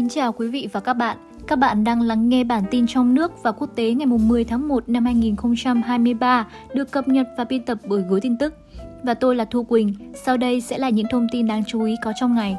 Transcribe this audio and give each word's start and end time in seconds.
Kính 0.00 0.08
chào 0.08 0.32
quý 0.32 0.48
vị 0.48 0.68
và 0.72 0.80
các 0.80 0.94
bạn. 0.94 1.16
Các 1.46 1.56
bạn 1.56 1.84
đang 1.84 2.02
lắng 2.02 2.28
nghe 2.28 2.44
bản 2.44 2.64
tin 2.70 2.86
trong 2.86 3.14
nước 3.14 3.42
và 3.42 3.52
quốc 3.52 3.70
tế 3.74 3.94
ngày 3.94 4.06
10 4.06 4.44
tháng 4.44 4.68
1 4.68 4.88
năm 4.88 5.04
2023 5.04 6.46
được 6.74 6.90
cập 6.90 7.08
nhật 7.08 7.26
và 7.38 7.44
biên 7.44 7.62
tập 7.64 7.78
bởi 7.84 8.02
Gối 8.02 8.20
tin 8.20 8.36
tức. 8.38 8.54
Và 9.02 9.14
tôi 9.14 9.36
là 9.36 9.44
Thu 9.44 9.62
Quỳnh. 9.62 9.94
Sau 10.24 10.36
đây 10.36 10.60
sẽ 10.60 10.78
là 10.78 10.88
những 10.88 11.06
thông 11.10 11.26
tin 11.32 11.46
đáng 11.46 11.62
chú 11.66 11.84
ý 11.84 11.94
có 12.04 12.12
trong 12.20 12.34
ngày. 12.34 12.56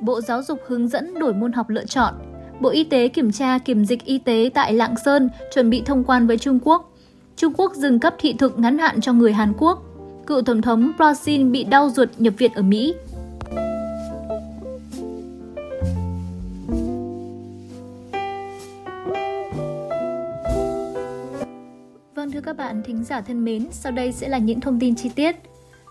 Bộ 0.00 0.20
Giáo 0.20 0.42
dục 0.42 0.58
hướng 0.66 0.88
dẫn 0.88 1.18
đổi 1.18 1.34
môn 1.34 1.52
học 1.52 1.68
lựa 1.68 1.84
chọn. 1.84 2.14
Bộ 2.60 2.70
Y 2.70 2.84
tế 2.84 3.08
kiểm 3.08 3.32
tra 3.32 3.58
kiểm 3.58 3.84
dịch 3.84 4.04
y 4.04 4.18
tế 4.18 4.50
tại 4.54 4.72
Lạng 4.72 4.94
Sơn, 5.04 5.28
chuẩn 5.54 5.70
bị 5.70 5.82
thông 5.86 6.04
quan 6.04 6.26
với 6.26 6.38
Trung 6.38 6.58
Quốc. 6.62 6.94
Trung 7.38 7.52
Quốc 7.56 7.74
dừng 7.74 8.00
cấp 8.00 8.14
thị 8.18 8.32
thực 8.32 8.58
ngắn 8.58 8.78
hạn 8.78 9.00
cho 9.00 9.12
người 9.12 9.32
Hàn 9.32 9.52
Quốc. 9.58 9.82
Cựu 10.26 10.42
Tổng 10.42 10.62
thống 10.62 10.92
Brazil 10.98 11.50
bị 11.50 11.64
đau 11.64 11.90
ruột 11.90 12.08
nhập 12.18 12.34
viện 12.38 12.50
ở 12.54 12.62
Mỹ. 12.62 12.94
Vâng 22.14 22.30
thưa 22.32 22.40
các 22.40 22.56
bạn 22.56 22.82
thính 22.86 23.04
giả 23.04 23.20
thân 23.20 23.44
mến, 23.44 23.68
sau 23.70 23.92
đây 23.92 24.12
sẽ 24.12 24.28
là 24.28 24.38
những 24.38 24.60
thông 24.60 24.80
tin 24.80 24.94
chi 24.94 25.08
tiết. 25.08 25.36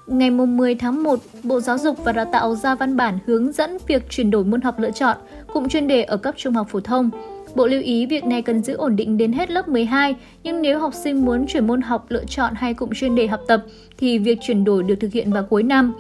Ngày 0.08 0.30
10 0.30 0.76
tháng 0.76 1.04
1, 1.04 1.20
Bộ 1.44 1.60
Giáo 1.60 1.78
dục 1.78 2.04
và 2.04 2.12
Đào 2.12 2.26
tạo 2.32 2.56
ra 2.56 2.76
văn 2.76 2.98
bản 2.98 3.20
hướng 3.26 3.52
dẫn 3.52 3.78
việc 3.88 4.10
chuyển 4.10 4.32
đổi 4.32 4.44
môn 4.44 4.62
học 4.62 4.80
lựa 4.80 4.92
chọn 4.92 5.18
cụm 5.54 5.68
chuyên 5.68 5.88
đề 5.88 6.04
ở 6.04 6.18
cấp 6.18 6.36
trung 6.38 6.54
học 6.54 6.68
phổ 6.70 6.80
thông. 6.80 7.10
Bộ 7.56 7.68
lưu 7.68 7.82
ý 7.82 8.06
việc 8.06 8.26
này 8.26 8.42
cần 8.42 8.64
giữ 8.64 8.76
ổn 8.76 8.96
định 8.96 9.18
đến 9.18 9.34
hết 9.34 9.52
lớp 9.52 9.68
12, 9.68 10.16
nhưng 10.44 10.62
nếu 10.62 10.80
học 10.80 10.94
sinh 10.94 11.26
muốn 11.26 11.46
chuyển 11.48 11.68
môn 11.68 11.82
học 11.82 12.06
lựa 12.10 12.26
chọn 12.26 12.54
hay 12.56 12.74
cụm 12.74 12.90
chuyên 12.96 13.16
đề 13.16 13.28
học 13.28 13.42
tập 13.48 13.64
thì 13.98 14.18
việc 14.18 14.40
chuyển 14.42 14.64
đổi 14.64 14.84
được 14.84 14.96
thực 15.00 15.14
hiện 15.14 15.34
vào 15.34 15.44
cuối 15.44 15.64
năm. 15.64 15.94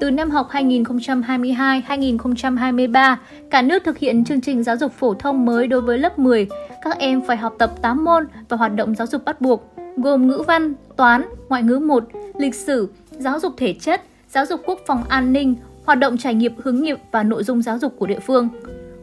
Từ 0.00 0.10
năm 0.10 0.30
học 0.30 0.48
2022-2023, 0.50 3.16
cả 3.50 3.62
nước 3.62 3.84
thực 3.84 3.98
hiện 3.98 4.24
chương 4.24 4.40
trình 4.40 4.62
giáo 4.62 4.76
dục 4.76 4.92
phổ 4.92 5.14
thông 5.14 5.46
mới 5.46 5.66
đối 5.66 5.80
với 5.80 5.98
lớp 5.98 6.18
10. 6.18 6.46
Các 6.82 6.98
em 6.98 7.22
phải 7.26 7.36
học 7.36 7.54
tập 7.58 7.72
8 7.82 8.04
môn 8.04 8.26
và 8.48 8.56
hoạt 8.56 8.74
động 8.74 8.94
giáo 8.94 9.06
dục 9.06 9.24
bắt 9.24 9.40
buộc, 9.40 9.74
gồm 9.96 10.28
ngữ 10.28 10.42
văn, 10.46 10.74
toán, 10.96 11.22
ngoại 11.48 11.62
ngữ 11.62 11.78
1, 11.78 12.04
lịch 12.38 12.54
sử, 12.54 12.88
giáo 13.10 13.40
dục 13.40 13.54
thể 13.56 13.72
chất, 13.72 14.02
giáo 14.28 14.46
dục 14.46 14.60
quốc 14.66 14.80
phòng 14.86 15.02
an 15.08 15.32
ninh, 15.32 15.54
hoạt 15.84 15.98
động 15.98 16.18
trải 16.18 16.34
nghiệm 16.34 16.52
hướng 16.62 16.82
nghiệp 16.82 16.98
và 17.12 17.22
nội 17.22 17.44
dung 17.44 17.62
giáo 17.62 17.78
dục 17.78 17.94
của 17.98 18.06
địa 18.06 18.20
phương. 18.20 18.48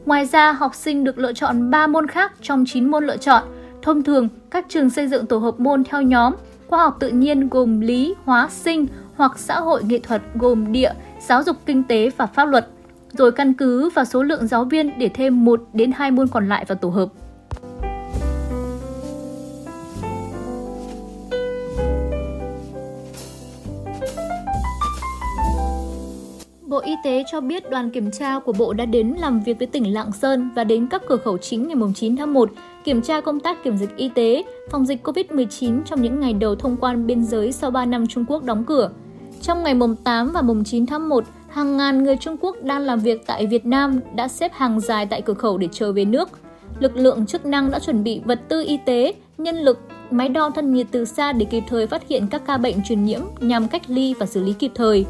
Ngoài 0.06 0.26
ra, 0.26 0.52
học 0.52 0.76
sinh 0.76 1.04
được 1.04 1.18
lựa 1.18 1.34
chọn 1.34 1.70
3 1.70 1.88
môn 1.88 2.08
khác 2.08 2.34
trong 2.42 2.66
9 2.68 2.92
môn 2.92 3.06
lựa 3.06 3.18
chọn. 3.18 3.44
Thông 3.82 4.04
thường, 4.04 4.30
các 4.52 4.66
trường 4.70 4.90
xây 4.90 5.08
dựng 5.08 5.26
tổ 5.26 5.38
hợp 5.38 5.59
môn 5.59 5.84
theo 5.84 6.02
nhóm, 6.02 6.34
khoa 6.68 6.84
học 6.84 6.98
tự 7.00 7.09
nhiên 7.09 7.50
gồm 7.50 7.80
lý, 7.80 8.16
hóa, 8.26 8.48
sinh 8.50 8.86
hoặc 9.16 9.40
xã 9.40 9.59
hội 9.59 9.84
nghệ 9.84 10.00
thuật 10.00 10.22
gồm 10.36 10.72
địa, 10.72 10.94
giáo 11.28 11.44
dục 11.44 11.58
kinh 11.66 11.84
tế 11.84 12.09
và 12.18 12.26
pháp 12.26 12.46
luật, 12.46 12.68
rồi 13.12 13.31
căn 13.31 13.54
cứ 13.54 13.90
vào 13.90 14.06
số 14.06 14.24
lượng 14.24 14.48
giáo 14.48 14.66
viên 14.66 15.00
để 15.00 15.09
thêm 15.14 15.46
1 15.46 15.62
đến 15.74 15.92
2 15.92 16.12
môn 16.12 16.28
còn 16.28 16.50
lại 16.50 16.66
vào 16.68 16.78
tổ 16.78 16.90
hợp. 16.90 17.09
Bộ 26.73 26.79
Y 26.79 26.95
tế 27.03 27.23
cho 27.31 27.41
biết 27.41 27.69
đoàn 27.69 27.89
kiểm 27.89 28.11
tra 28.11 28.39
của 28.39 28.53
Bộ 28.53 28.73
đã 28.73 28.85
đến 28.85 29.16
làm 29.19 29.39
việc 29.39 29.57
với 29.57 29.67
tỉnh 29.67 29.93
Lạng 29.93 30.11
Sơn 30.11 30.49
và 30.55 30.63
đến 30.63 30.88
các 30.88 31.02
cửa 31.07 31.17
khẩu 31.17 31.38
chính 31.38 31.67
ngày 31.67 31.77
9 31.95 32.16
tháng 32.16 32.33
1, 32.33 32.49
kiểm 32.83 33.02
tra 33.02 33.22
công 33.22 33.39
tác 33.39 33.63
kiểm 33.63 33.78
dịch 33.78 33.95
y 33.97 34.09
tế, 34.09 34.44
phòng 34.72 34.85
dịch 34.85 35.07
COVID-19 35.07 35.83
trong 35.83 36.01
những 36.01 36.19
ngày 36.19 36.33
đầu 36.33 36.56
thông 36.56 36.78
quan 36.78 37.07
biên 37.07 37.23
giới 37.23 37.51
sau 37.51 37.72
3 37.72 37.85
năm 37.85 38.07
Trung 38.07 38.25
Quốc 38.28 38.44
đóng 38.44 38.63
cửa. 38.63 38.89
Trong 39.41 39.63
ngày 39.63 39.75
8 40.03 40.31
và 40.31 40.41
9 40.66 40.85
tháng 40.85 41.09
1, 41.09 41.23
hàng 41.50 41.78
ngàn 41.78 42.03
người 42.03 42.17
Trung 42.17 42.38
Quốc 42.41 42.56
đang 42.63 42.81
làm 42.81 43.00
việc 43.00 43.28
tại 43.28 43.47
Việt 43.47 43.66
Nam 43.66 44.00
đã 44.16 44.28
xếp 44.28 44.51
hàng 44.53 44.79
dài 44.79 45.06
tại 45.06 45.22
cửa 45.22 45.33
khẩu 45.33 45.57
để 45.57 45.67
chờ 45.72 45.91
về 45.91 46.06
nước. 46.06 46.29
Lực 46.79 46.95
lượng 46.95 47.25
chức 47.25 47.45
năng 47.45 47.72
đã 47.72 47.79
chuẩn 47.79 48.03
bị 48.03 48.22
vật 48.25 48.39
tư 48.47 48.63
y 48.67 48.78
tế, 48.85 49.13
nhân 49.38 49.56
lực, 49.56 49.79
máy 50.12 50.29
đo 50.29 50.50
thân 50.50 50.73
nhiệt 50.73 50.88
từ 50.91 51.06
xa 51.06 51.33
để 51.33 51.45
kịp 51.45 51.63
thời 51.67 51.88
phát 51.88 52.07
hiện 52.07 52.28
các 52.28 52.41
ca 52.47 52.57
bệnh 52.57 52.83
truyền 52.83 53.06
nhiễm 53.06 53.22
nhằm 53.39 53.67
cách 53.67 53.81
ly 53.88 54.13
và 54.19 54.25
xử 54.25 54.44
lý 54.44 54.53
kịp 54.53 54.72
thời. 54.75 55.06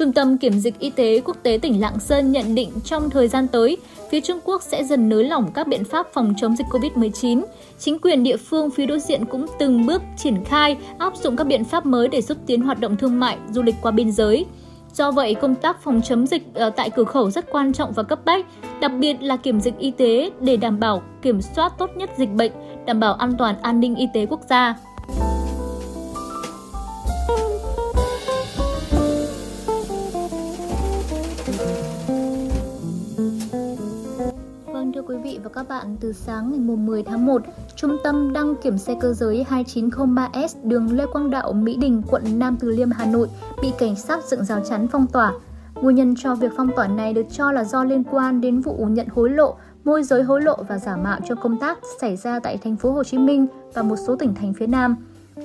Trung 0.00 0.12
tâm 0.12 0.38
Kiểm 0.38 0.52
dịch 0.52 0.78
Y 0.78 0.90
tế 0.90 1.20
Quốc 1.24 1.36
tế 1.42 1.58
tỉnh 1.62 1.80
Lạng 1.80 2.00
Sơn 2.00 2.32
nhận 2.32 2.54
định 2.54 2.70
trong 2.84 3.10
thời 3.10 3.28
gian 3.28 3.48
tới, 3.48 3.76
phía 4.10 4.20
Trung 4.20 4.38
Quốc 4.44 4.62
sẽ 4.62 4.84
dần 4.84 5.08
nới 5.08 5.24
lỏng 5.24 5.50
các 5.54 5.66
biện 5.68 5.84
pháp 5.84 6.06
phòng 6.12 6.34
chống 6.36 6.56
dịch 6.56 6.66
COVID-19. 6.70 7.42
Chính 7.78 7.98
quyền 7.98 8.22
địa 8.22 8.36
phương 8.36 8.70
phía 8.70 8.86
đối 8.86 9.00
diện 9.00 9.24
cũng 9.24 9.46
từng 9.58 9.86
bước 9.86 10.02
triển 10.16 10.44
khai 10.44 10.76
áp 10.98 11.16
dụng 11.16 11.36
các 11.36 11.46
biện 11.46 11.64
pháp 11.64 11.86
mới 11.86 12.08
để 12.08 12.22
giúp 12.22 12.38
tiến 12.46 12.62
hoạt 12.62 12.80
động 12.80 12.96
thương 12.96 13.20
mại, 13.20 13.36
du 13.50 13.62
lịch 13.62 13.74
qua 13.82 13.90
biên 13.90 14.12
giới. 14.12 14.46
Do 14.94 15.10
vậy, 15.10 15.34
công 15.34 15.54
tác 15.54 15.82
phòng 15.82 16.00
chống 16.04 16.26
dịch 16.26 16.42
ờ, 16.54 16.70
tại 16.70 16.90
cửa 16.90 17.04
khẩu 17.04 17.30
rất 17.30 17.50
quan 17.50 17.72
trọng 17.72 17.92
và 17.92 18.02
cấp 18.02 18.24
bách, 18.24 18.46
đặc 18.80 18.92
biệt 18.98 19.22
là 19.22 19.36
kiểm 19.36 19.60
dịch 19.60 19.78
y 19.78 19.90
tế 19.90 20.30
để 20.40 20.56
đảm 20.56 20.80
bảo 20.80 21.02
kiểm 21.22 21.40
soát 21.40 21.72
tốt 21.78 21.90
nhất 21.96 22.10
dịch 22.18 22.32
bệnh, 22.32 22.52
đảm 22.86 23.00
bảo 23.00 23.14
an 23.14 23.32
toàn 23.38 23.62
an 23.62 23.80
ninh 23.80 23.94
y 23.94 24.06
tế 24.14 24.26
quốc 24.26 24.40
gia. 24.48 24.74
Vâng 34.66 34.92
thưa 34.94 35.02
quý 35.02 35.16
vị 35.16 35.38
và 35.42 35.50
các 35.54 35.68
bạn, 35.68 35.96
từ 36.00 36.12
sáng 36.12 36.50
ngày 36.50 36.60
10 36.60 37.02
tháng 37.02 37.26
1, 37.26 37.42
Trung 37.76 37.96
tâm 38.04 38.32
đăng 38.32 38.54
kiểm 38.62 38.78
xe 38.78 38.94
cơ 39.00 39.12
giới 39.12 39.46
2903S 39.50 40.48
đường 40.64 40.92
Lê 40.92 41.06
Quang 41.12 41.30
Đạo, 41.30 41.52
Mỹ 41.52 41.76
Đình, 41.76 42.02
quận 42.10 42.22
Nam 42.38 42.56
Từ 42.60 42.68
Liêm, 42.68 42.90
Hà 42.90 43.06
Nội 43.06 43.28
bị 43.62 43.72
cảnh 43.78 43.96
sát 43.96 44.24
dựng 44.24 44.44
rào 44.44 44.60
chắn 44.68 44.86
phong 44.92 45.06
tỏa. 45.06 45.32
Nguyên 45.74 45.96
nhân 45.96 46.14
cho 46.18 46.34
việc 46.34 46.52
phong 46.56 46.70
tỏa 46.76 46.86
này 46.86 47.12
được 47.12 47.26
cho 47.30 47.52
là 47.52 47.64
do 47.64 47.84
liên 47.84 48.04
quan 48.10 48.40
đến 48.40 48.60
vụ 48.60 48.86
nhận 48.90 49.06
hối 49.08 49.30
lộ, 49.30 49.54
môi 49.84 50.02
giới 50.02 50.22
hối 50.22 50.42
lộ 50.42 50.56
và 50.68 50.78
giả 50.78 50.96
mạo 50.96 51.18
cho 51.28 51.34
công 51.34 51.58
tác 51.58 51.78
xảy 52.00 52.16
ra 52.16 52.40
tại 52.40 52.56
thành 52.56 52.76
phố 52.76 52.92
Hồ 52.92 53.04
Chí 53.04 53.18
Minh 53.18 53.46
và 53.74 53.82
một 53.82 53.96
số 54.06 54.16
tỉnh 54.16 54.34
thành 54.34 54.52
phía 54.52 54.66
Nam. 54.66 54.96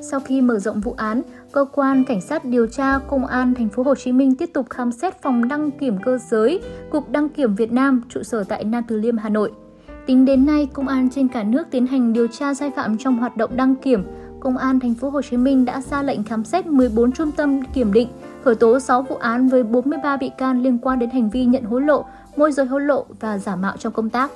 Sau 0.02 0.20
khi 0.20 0.42
mở 0.42 0.60
rộng 0.60 0.82
vụ 0.82 0.94
án, 0.98 1.22
cơ 1.56 1.66
quan 1.72 2.04
cảnh 2.04 2.22
sát 2.22 2.46
điều 2.46 2.68
tra 2.68 3.00
công 3.08 3.26
an 3.26 3.54
thành 3.54 3.70
phố 3.70 3.84
Hồ 3.84 3.96
Chí 3.96 4.12
Minh 4.12 4.36
tiếp 4.36 4.50
tục 4.54 4.70
khám 4.70 4.92
xét 4.92 5.22
phòng 5.22 5.48
đăng 5.48 5.72
kiểm 5.72 5.98
cơ 6.04 6.18
giới 6.18 6.62
Cục 6.92 7.10
Đăng 7.10 7.30
kiểm 7.30 7.56
Việt 7.56 7.72
Nam 7.72 8.02
trụ 8.10 8.24
sở 8.24 8.44
tại 8.44 8.64
Nam 8.64 8.84
Từ 8.88 8.98
Liêm, 8.98 9.18
Hà 9.18 9.30
Nội. 9.30 9.52
Tính 10.06 10.26
đến 10.26 10.46
nay, 10.46 10.68
công 10.74 10.88
an 10.88 11.10
trên 11.16 11.28
cả 11.28 11.44
nước 11.44 11.68
tiến 11.72 11.88
hành 11.88 12.14
điều 12.14 12.28
tra 12.28 12.54
sai 12.54 12.72
phạm 12.76 12.98
trong 12.98 13.18
hoạt 13.18 13.38
động 13.38 13.58
đăng 13.58 13.76
kiểm. 13.76 14.04
Công 14.40 14.58
an 14.58 14.80
thành 14.80 14.94
phố 14.94 15.10
Hồ 15.10 15.22
Chí 15.22 15.38
Minh 15.38 15.66
đã 15.66 15.82
ra 15.82 16.04
lệnh 16.04 16.24
khám 16.24 16.44
xét 16.44 16.66
14 16.66 17.12
trung 17.12 17.32
tâm 17.32 17.62
kiểm 17.74 17.94
định, 17.94 18.10
khởi 18.44 18.56
tố 18.56 18.80
6 18.80 19.02
vụ 19.02 19.16
án 19.16 19.48
với 19.48 19.64
43 19.64 20.18
bị 20.18 20.32
can 20.38 20.64
liên 20.64 20.78
quan 20.78 21.00
đến 21.00 21.10
hành 21.10 21.30
vi 21.30 21.46
nhận 21.46 21.64
hối 21.64 21.82
lộ, 21.82 22.06
môi 22.38 22.52
giới 22.52 22.66
hối 22.66 22.82
lộ 22.82 23.06
và 23.20 23.38
giả 23.38 23.56
mạo 23.56 23.78
trong 23.78 23.94
công 23.94 24.10
tác. 24.10 24.32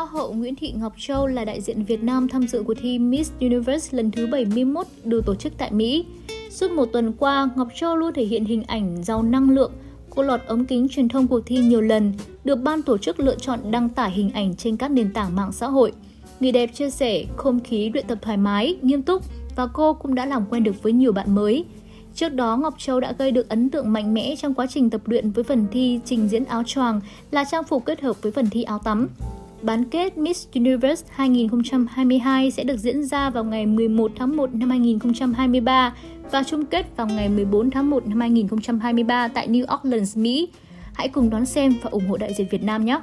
Hoa 0.00 0.08
hậu 0.12 0.32
Nguyễn 0.32 0.54
Thị 0.54 0.72
Ngọc 0.76 0.92
Châu 0.98 1.26
là 1.26 1.44
đại 1.44 1.60
diện 1.60 1.84
Việt 1.84 2.02
Nam 2.02 2.28
tham 2.28 2.46
dự 2.46 2.62
cuộc 2.66 2.74
thi 2.80 2.98
Miss 2.98 3.32
Universe 3.40 3.96
lần 3.96 4.10
thứ 4.10 4.26
71 4.26 4.86
được 5.04 5.26
tổ 5.26 5.34
chức 5.34 5.52
tại 5.58 5.72
Mỹ. 5.72 6.04
Suốt 6.50 6.70
một 6.70 6.86
tuần 6.92 7.12
qua, 7.12 7.48
Ngọc 7.56 7.68
Châu 7.74 7.96
luôn 7.96 8.12
thể 8.14 8.24
hiện 8.24 8.44
hình 8.44 8.62
ảnh 8.62 9.04
giàu 9.04 9.22
năng 9.22 9.50
lượng. 9.50 9.72
Cô 10.10 10.22
lọt 10.22 10.40
ống 10.46 10.64
kính 10.64 10.88
truyền 10.88 11.08
thông 11.08 11.26
cuộc 11.26 11.40
thi 11.46 11.58
nhiều 11.58 11.80
lần, 11.80 12.12
được 12.44 12.56
ban 12.56 12.82
tổ 12.82 12.98
chức 12.98 13.20
lựa 13.20 13.34
chọn 13.36 13.58
đăng 13.70 13.88
tải 13.88 14.10
hình 14.10 14.30
ảnh 14.30 14.56
trên 14.56 14.76
các 14.76 14.90
nền 14.90 15.12
tảng 15.12 15.36
mạng 15.36 15.52
xã 15.52 15.66
hội. 15.66 15.92
Người 16.40 16.52
đẹp 16.52 16.66
chia 16.66 16.90
sẻ 16.90 17.24
không 17.36 17.60
khí 17.60 17.90
luyện 17.94 18.06
tập 18.06 18.18
thoải 18.22 18.36
mái, 18.36 18.76
nghiêm 18.82 19.02
túc 19.02 19.22
và 19.56 19.66
cô 19.66 19.94
cũng 19.94 20.14
đã 20.14 20.26
làm 20.26 20.44
quen 20.50 20.64
được 20.64 20.82
với 20.82 20.92
nhiều 20.92 21.12
bạn 21.12 21.34
mới. 21.34 21.64
Trước 22.14 22.28
đó, 22.28 22.56
Ngọc 22.56 22.74
Châu 22.78 23.00
đã 23.00 23.12
gây 23.18 23.30
được 23.30 23.48
ấn 23.48 23.70
tượng 23.70 23.92
mạnh 23.92 24.14
mẽ 24.14 24.34
trong 24.36 24.54
quá 24.54 24.66
trình 24.66 24.90
tập 24.90 25.00
luyện 25.04 25.30
với 25.30 25.44
phần 25.44 25.66
thi 25.72 26.00
trình 26.04 26.28
diễn 26.28 26.44
áo 26.44 26.62
choàng 26.66 27.00
là 27.30 27.44
trang 27.44 27.64
phục 27.64 27.84
kết 27.84 28.00
hợp 28.00 28.22
với 28.22 28.32
phần 28.32 28.50
thi 28.50 28.62
áo 28.62 28.78
tắm. 28.78 29.08
Bán 29.62 29.84
kết 29.84 30.18
Miss 30.18 30.48
Universe 30.54 31.06
2022 31.10 32.50
sẽ 32.50 32.64
được 32.64 32.76
diễn 32.76 33.04
ra 33.04 33.30
vào 33.30 33.44
ngày 33.44 33.66
11 33.66 34.12
tháng 34.16 34.36
1 34.36 34.54
năm 34.54 34.70
2023 34.70 35.94
và 36.30 36.42
chung 36.42 36.66
kết 36.66 36.86
vào 36.96 37.06
ngày 37.06 37.28
14 37.28 37.70
tháng 37.70 37.90
1 37.90 38.06
năm 38.06 38.20
2023 38.20 39.28
tại 39.28 39.48
New 39.48 39.78
Orleans, 39.78 40.16
Mỹ. 40.16 40.48
Hãy 40.94 41.08
cùng 41.08 41.30
đón 41.30 41.46
xem 41.46 41.74
và 41.82 41.90
ủng 41.90 42.08
hộ 42.08 42.16
đại 42.16 42.34
diện 42.34 42.46
Việt 42.50 42.62
Nam 42.62 42.84
nhé! 42.84 43.00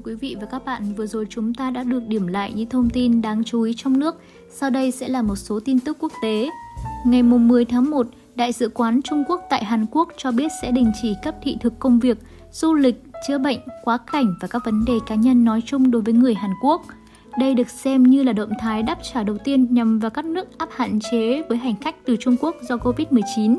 Thưa 0.00 0.12
quý 0.12 0.14
vị 0.14 0.36
và 0.40 0.46
các 0.46 0.64
bạn, 0.64 0.94
vừa 0.94 1.06
rồi 1.06 1.26
chúng 1.30 1.54
ta 1.54 1.70
đã 1.70 1.82
được 1.82 2.02
điểm 2.08 2.26
lại 2.26 2.52
những 2.54 2.68
thông 2.68 2.90
tin 2.90 3.22
đáng 3.22 3.44
chú 3.44 3.62
ý 3.62 3.74
trong 3.76 3.98
nước. 3.98 4.14
Sau 4.50 4.70
đây 4.70 4.90
sẽ 4.90 5.08
là 5.08 5.22
một 5.22 5.36
số 5.36 5.60
tin 5.64 5.80
tức 5.80 5.96
quốc 6.00 6.12
tế. 6.22 6.48
Ngày 7.06 7.22
10 7.22 7.64
tháng 7.64 7.90
1, 7.90 8.06
Đại 8.34 8.52
sứ 8.52 8.68
quán 8.68 9.02
Trung 9.02 9.24
Quốc 9.28 9.40
tại 9.50 9.64
Hàn 9.64 9.86
Quốc 9.90 10.08
cho 10.16 10.32
biết 10.32 10.48
sẽ 10.62 10.70
đình 10.70 10.92
chỉ 11.02 11.14
cấp 11.22 11.34
thị 11.42 11.56
thực 11.60 11.78
công 11.78 12.00
việc, 12.00 12.18
du 12.52 12.74
lịch 12.74 13.02
chữa 13.28 13.38
bệnh, 13.38 13.58
quá 13.84 13.98
cảnh 14.12 14.34
và 14.40 14.48
các 14.48 14.62
vấn 14.64 14.84
đề 14.84 14.98
cá 15.06 15.14
nhân 15.14 15.44
nói 15.44 15.62
chung 15.66 15.90
đối 15.90 16.02
với 16.02 16.14
người 16.14 16.34
Hàn 16.34 16.50
Quốc. 16.62 16.82
Đây 17.38 17.54
được 17.54 17.70
xem 17.70 18.02
như 18.02 18.22
là 18.22 18.32
động 18.32 18.52
thái 18.60 18.82
đáp 18.82 18.98
trả 19.12 19.22
đầu 19.22 19.38
tiên 19.38 19.66
nhằm 19.70 19.98
vào 19.98 20.10
các 20.10 20.24
nước 20.24 20.58
áp 20.58 20.68
hạn 20.72 20.98
chế 21.10 21.42
với 21.48 21.58
hành 21.58 21.74
khách 21.80 22.04
từ 22.04 22.16
Trung 22.16 22.36
Quốc 22.40 22.56
do 22.68 22.76
Covid-19. 22.76 23.58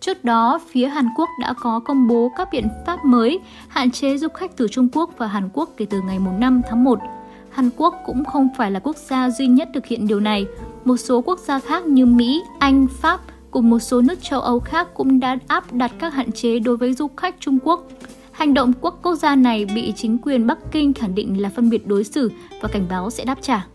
Trước 0.00 0.24
đó, 0.24 0.60
phía 0.70 0.88
Hàn 0.88 1.08
Quốc 1.16 1.28
đã 1.40 1.54
có 1.60 1.80
công 1.80 2.08
bố 2.08 2.30
các 2.36 2.48
biện 2.52 2.68
pháp 2.86 3.04
mới 3.04 3.40
hạn 3.68 3.90
chế 3.90 4.18
du 4.18 4.28
khách 4.28 4.56
từ 4.56 4.68
Trung 4.68 4.88
Quốc 4.92 5.10
và 5.18 5.26
Hàn 5.26 5.48
Quốc 5.52 5.70
kể 5.76 5.86
từ 5.90 6.00
ngày 6.00 6.18
5 6.38 6.62
tháng 6.68 6.84
1. 6.84 6.98
Hàn 7.50 7.70
Quốc 7.76 7.94
cũng 8.06 8.24
không 8.24 8.48
phải 8.56 8.70
là 8.70 8.80
quốc 8.80 8.96
gia 8.96 9.30
duy 9.30 9.46
nhất 9.46 9.68
thực 9.74 9.86
hiện 9.86 10.06
điều 10.06 10.20
này. 10.20 10.46
Một 10.84 10.96
số 10.96 11.20
quốc 11.20 11.38
gia 11.38 11.58
khác 11.58 11.86
như 11.86 12.06
Mỹ, 12.06 12.42
Anh, 12.58 12.86
Pháp 13.00 13.20
cùng 13.50 13.70
một 13.70 13.78
số 13.78 14.00
nước 14.00 14.22
châu 14.22 14.40
Âu 14.40 14.60
khác 14.60 14.88
cũng 14.94 15.20
đã 15.20 15.38
áp 15.48 15.72
đặt 15.72 15.92
các 15.98 16.14
hạn 16.14 16.32
chế 16.32 16.58
đối 16.58 16.76
với 16.76 16.94
du 16.94 17.08
khách 17.16 17.40
Trung 17.40 17.58
Quốc. 17.64 17.88
Hành 18.32 18.54
động 18.54 18.72
quốc 18.80 18.98
quốc 19.02 19.14
gia 19.14 19.36
này 19.36 19.64
bị 19.74 19.92
chính 19.96 20.18
quyền 20.18 20.46
Bắc 20.46 20.58
Kinh 20.72 20.94
khẳng 20.94 21.14
định 21.14 21.42
là 21.42 21.50
phân 21.56 21.70
biệt 21.70 21.86
đối 21.86 22.04
xử 22.04 22.32
và 22.60 22.68
cảnh 22.68 22.86
báo 22.90 23.10
sẽ 23.10 23.24
đáp 23.24 23.38
trả. 23.42 23.66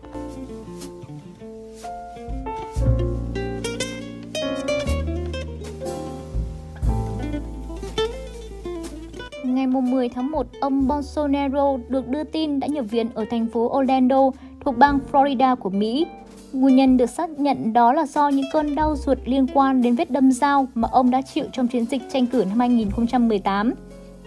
10 9.90 10.08
tháng 10.08 10.30
1, 10.30 10.46
ông 10.60 10.88
Bolsonaro 10.88 11.76
được 11.88 12.08
đưa 12.08 12.24
tin 12.24 12.60
đã 12.60 12.66
nhập 12.66 12.84
viện 12.90 13.10
ở 13.14 13.24
thành 13.30 13.46
phố 13.46 13.78
Orlando 13.78 14.30
thuộc 14.64 14.78
bang 14.78 14.98
Florida 15.12 15.56
của 15.56 15.70
Mỹ. 15.70 16.06
Nguyên 16.52 16.76
nhân 16.76 16.96
được 16.96 17.10
xác 17.10 17.30
nhận 17.30 17.72
đó 17.72 17.92
là 17.92 18.06
do 18.06 18.28
những 18.28 18.46
cơn 18.52 18.74
đau 18.74 18.96
ruột 18.96 19.18
liên 19.24 19.46
quan 19.54 19.82
đến 19.82 19.94
vết 19.94 20.10
đâm 20.10 20.32
dao 20.32 20.66
mà 20.74 20.88
ông 20.92 21.10
đã 21.10 21.22
chịu 21.22 21.44
trong 21.52 21.68
chiến 21.68 21.84
dịch 21.84 22.02
tranh 22.12 22.26
cử 22.26 22.44
năm 22.48 22.60
2018. 22.60 23.74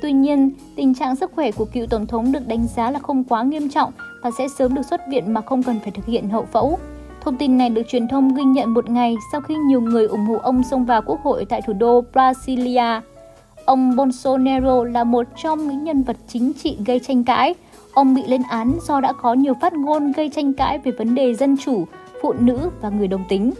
Tuy 0.01 0.11
nhiên, 0.11 0.51
tình 0.75 0.93
trạng 0.93 1.15
sức 1.15 1.31
khỏe 1.35 1.51
của 1.51 1.65
cựu 1.65 1.87
tổng 1.87 2.05
thống 2.05 2.31
được 2.31 2.47
đánh 2.47 2.67
giá 2.67 2.91
là 2.91 2.99
không 2.99 3.23
quá 3.23 3.43
nghiêm 3.43 3.69
trọng 3.69 3.91
và 4.23 4.31
sẽ 4.37 4.47
sớm 4.47 4.75
được 4.75 4.85
xuất 4.85 5.01
viện 5.09 5.33
mà 5.33 5.41
không 5.41 5.63
cần 5.63 5.79
phải 5.79 5.91
thực 5.91 6.05
hiện 6.05 6.29
hậu 6.29 6.45
phẫu. 6.45 6.79
Thông 7.21 7.37
tin 7.37 7.57
này 7.57 7.69
được 7.69 7.81
truyền 7.87 8.07
thông 8.07 8.35
ghi 8.35 8.43
nhận 8.43 8.73
một 8.73 8.89
ngày 8.89 9.15
sau 9.31 9.41
khi 9.41 9.55
nhiều 9.55 9.81
người 9.81 10.07
ủng 10.07 10.25
hộ 10.25 10.37
ông 10.37 10.63
xông 10.63 10.85
vào 10.85 11.01
quốc 11.01 11.19
hội 11.23 11.45
tại 11.45 11.61
thủ 11.67 11.73
đô 11.73 12.01
Brasilia. 12.13 13.01
Ông 13.67 13.95
Bolsonaro 13.95 14.83
là 14.83 15.03
một 15.03 15.27
trong 15.43 15.67
những 15.67 15.83
nhân 15.83 16.03
vật 16.03 16.17
chính 16.27 16.53
trị 16.53 16.77
gây 16.85 16.99
tranh 16.99 17.23
cãi. 17.23 17.55
Ông 17.93 18.15
bị 18.15 18.23
lên 18.27 18.41
án 18.49 18.77
do 18.87 19.01
đã 19.01 19.13
có 19.21 19.33
nhiều 19.33 19.53
phát 19.61 19.73
ngôn 19.73 20.11
gây 20.11 20.29
tranh 20.29 20.53
cãi 20.53 20.79
về 20.83 20.91
vấn 20.91 21.15
đề 21.15 21.33
dân 21.33 21.57
chủ, 21.65 21.85
phụ 22.21 22.33
nữ 22.39 22.69
và 22.81 22.89
người 22.89 23.07
đồng 23.07 23.23
tính. 23.29 23.53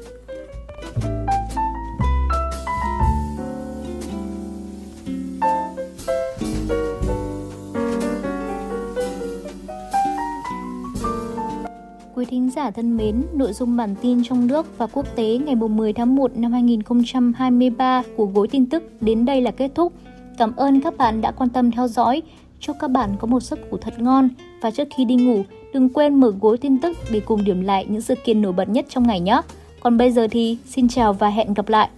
Thính 12.28 12.50
giả 12.50 12.72
thân 12.72 12.98
mến, 12.98 13.24
nội 13.34 13.54
dung 13.54 13.78
bản 13.78 13.96
tin 14.02 14.24
trong 14.24 14.48
nước 14.48 14.78
và 14.78 14.88
quốc 14.88 15.16
tế 15.16 15.38
ngày 15.46 15.56
10 15.56 15.94
tháng 15.94 16.16
1 16.16 16.38
năm 16.38 16.52
2023 16.52 18.04
của 18.16 18.26
Gối 18.26 18.48
tin 18.48 18.66
tức 18.66 18.84
đến 19.02 19.26
đây 19.26 19.42
là 19.42 19.52
kết 19.52 19.72
thúc. 19.76 19.94
Cảm 20.38 20.56
ơn 20.56 20.82
các 20.82 20.98
bạn 20.98 21.22
đã 21.22 21.32
quan 21.32 21.50
tâm 21.50 21.72
theo 21.72 21.88
dõi. 21.88 22.22
Chúc 22.60 22.76
các 22.80 22.92
bạn 22.92 23.10
có 23.20 23.28
một 23.28 23.44
giấc 23.44 23.72
ngủ 23.72 23.78
thật 23.78 24.00
ngon 24.00 24.30
và 24.62 24.72
trước 24.72 24.88
khi 24.98 25.06
đi 25.06 25.16
ngủ, 25.16 25.44
đừng 25.74 25.90
quên 25.90 26.16
mở 26.16 26.34
gối 26.42 26.58
tin 26.58 26.78
tức 26.80 26.98
để 27.12 27.20
cùng 27.20 27.44
điểm 27.44 27.62
lại 27.62 27.86
những 27.90 28.02
sự 28.02 28.16
kiện 28.26 28.42
nổi 28.42 28.54
bật 28.54 28.70
nhất 28.70 28.86
trong 28.90 29.08
ngày 29.08 29.20
nhé. 29.20 29.42
Còn 29.80 29.98
bây 29.98 30.12
giờ 30.12 30.28
thì 30.32 30.58
xin 30.66 30.88
chào 30.88 31.14
và 31.14 31.30
hẹn 31.30 31.54
gặp 31.54 31.70
lại. 31.70 31.90